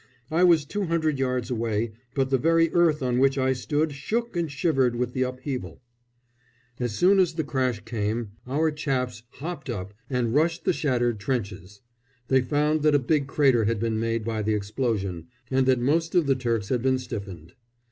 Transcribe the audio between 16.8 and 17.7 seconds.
been stiffened.